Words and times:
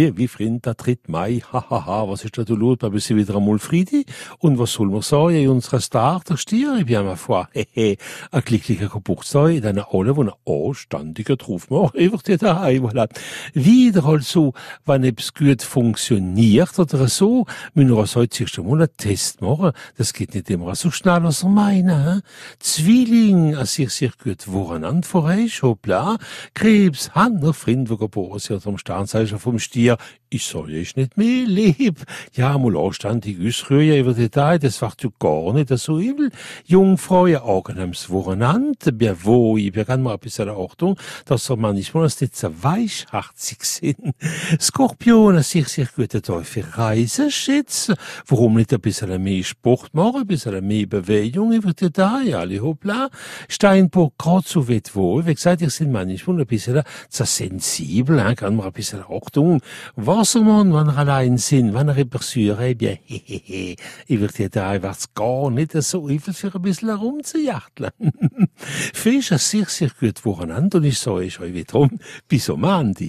Wie 0.00 0.28
Freund, 0.28 0.64
der 0.64 0.74
3. 0.74 0.96
Mai, 1.08 1.42
hahaha, 1.52 1.70
ha, 1.70 1.86
ha. 1.86 2.08
was 2.08 2.24
ist 2.24 2.38
da 2.38 2.44
du 2.44 2.56
los? 2.56 2.78
Da 2.78 2.88
bist 2.88 3.10
du 3.10 3.16
wieder 3.16 3.36
einmal 3.36 3.58
Friede. 3.58 4.04
Und 4.38 4.58
was 4.58 4.72
soll 4.72 4.88
man 4.88 5.02
sagen? 5.02 5.36
In 5.36 5.50
unserer 5.50 5.80
Star, 5.80 6.22
der 6.26 6.38
Stier, 6.38 6.76
ich 6.78 6.86
bin 6.86 7.04
ma 7.04 7.16
foi, 7.16 7.44
hehe, 7.52 7.98
ein 8.30 8.40
glücklicher 8.42 8.88
Geburtstag, 8.88 9.50
in 9.50 9.66
einer 9.66 9.92
alle, 9.92 10.16
wo 10.16 10.22
ein 10.22 10.32
anständiger 10.46 11.36
drauf 11.36 11.68
macht, 11.68 11.96
einfach 11.98 12.22
dir 12.22 12.38
daheim, 12.38 12.86
voilà. 12.86 13.10
Wieder 13.52 14.06
also, 14.06 14.54
wenn 14.86 15.04
etwas 15.04 15.34
gut 15.34 15.62
funktioniert 15.62 16.78
oder 16.78 17.06
so, 17.08 17.44
müssen 17.74 17.90
wir 17.90 18.06
heute 18.14 18.42
erst 18.42 18.58
einmal 18.58 18.78
einen 18.78 18.96
Test 18.96 19.42
machen. 19.42 19.72
Das 19.98 20.14
geht 20.14 20.34
nicht 20.34 20.48
immer 20.48 20.74
so 20.76 20.90
schnell, 20.90 21.26
als 21.26 21.44
wir 21.44 21.50
meinen, 21.50 22.14
he? 22.14 22.20
Zwilling, 22.58 23.54
als 23.54 23.74
sich 23.74 23.90
sehr 23.90 24.12
gut 24.22 24.44
voreinander 24.44 25.06
vorheist, 25.06 25.62
hoppla, 25.62 26.16
Krebs, 26.54 27.10
Hand, 27.14 27.44
Freund, 27.54 27.90
wo 27.90 27.98
geboren 27.98 28.38
sind, 28.38 28.66
am 28.66 28.78
Sternzeichen 28.78 29.38
vom 29.38 29.58
Stier, 29.58 29.89
ich 30.32 30.44
soll 30.44 30.72
ich 30.74 30.94
nicht 30.94 31.16
mehr 31.16 31.44
lieb. 31.44 32.04
Ja, 32.34 32.56
mal 32.56 32.76
anständig 32.76 33.36
ausrühren 33.44 33.98
über 33.98 34.14
Detail, 34.14 34.60
das 34.60 34.80
wird 34.80 35.02
ja 35.02 35.10
gar 35.18 35.52
nicht 35.52 35.76
so 35.76 35.98
übel. 35.98 36.30
Jungfrau, 36.64 37.26
ja, 37.26 37.44
angenehmes 37.44 38.10
Wochenende, 38.10 38.94
ja, 39.00 39.14
wo, 39.24 39.56
ich 39.56 39.72
kann 39.72 40.02
mal 40.02 40.14
ein 40.14 40.20
bisschen 40.20 40.48
Achtung, 40.48 40.96
dass 41.24 41.50
er 41.50 41.56
manchmal 41.56 42.04
nicht 42.04 42.36
so 42.36 42.62
weichherzig 42.62 43.64
sind. 43.64 44.14
Skorpion, 44.60 45.42
sich 45.42 45.66
sehr 45.66 45.88
gute 45.96 46.22
für 46.44 46.78
Reisen 46.78 47.30
schätzen. 47.30 47.96
Warum 48.26 48.54
nicht 48.54 48.72
ein 48.72 48.80
bisschen 48.80 49.22
mehr 49.22 49.42
Sport 49.42 49.92
machen, 49.94 50.20
ein 50.20 50.26
bisschen 50.28 50.64
mehr 50.64 50.86
Bewegung 50.86 51.52
über 51.52 51.72
Detail, 51.72 52.36
alle 52.36 52.60
hoppla. 52.60 53.10
Steinbock, 53.48 54.16
gerade 54.16 54.46
so 54.46 54.68
weit 54.68 54.94
wo, 54.94 55.26
wie 55.26 55.34
gesagt, 55.34 55.62
ich 55.62 55.74
sind 55.74 55.90
manchmal 55.90 56.40
ein 56.40 56.46
bisschen 56.46 56.82
zu 57.08 57.24
sensibel, 57.24 58.34
kann 58.36 58.54
man 58.54 58.66
ein 58.66 58.72
bisschen 58.72 59.02
Achtung. 59.08 59.60
Wassermann, 59.96 60.72
wenn 60.72 60.88
er 60.88 60.98
allein 60.98 61.38
sind, 61.38 61.74
wenn 61.74 61.88
er 61.88 61.96
etwas 61.96 62.36
eh 62.36 62.74
bien, 62.74 62.98
hehehe, 63.04 63.76
ich 64.06 64.20
würde 64.20 64.50
da 64.50 64.82
wird's 64.82 65.14
gar 65.14 65.50
nicht 65.50 65.72
so 65.72 66.08
übel 66.08 66.34
für 66.34 66.54
ein 66.54 66.62
bisschen 66.62 66.88
herumzujachteln. 66.88 67.92
Fisch, 68.94 69.32
ein 69.32 69.38
sehr, 69.38 69.66
sehr 69.66 69.90
gut 69.98 70.24
Wochenende 70.24 70.78
und 70.78 70.84
ich 70.84 70.98
sage 70.98 71.16
euch 71.16 71.40
wiederum, 71.40 71.98
bis 72.28 72.50
am 72.50 72.64
Ende. 72.64 73.04